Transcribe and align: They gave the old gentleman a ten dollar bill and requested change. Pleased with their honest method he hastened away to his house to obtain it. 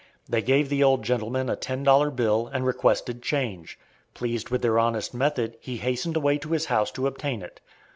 They 0.27 0.41
gave 0.41 0.69
the 0.69 0.83
old 0.83 1.03
gentleman 1.03 1.47
a 1.47 1.55
ten 1.55 1.83
dollar 1.83 2.09
bill 2.09 2.49
and 2.51 2.65
requested 2.65 3.21
change. 3.21 3.77
Pleased 4.15 4.49
with 4.49 4.63
their 4.63 4.79
honest 4.79 5.13
method 5.13 5.57
he 5.59 5.77
hastened 5.77 6.15
away 6.17 6.39
to 6.39 6.53
his 6.53 6.65
house 6.65 6.89
to 6.93 7.05
obtain 7.05 7.43
it. 7.43 7.61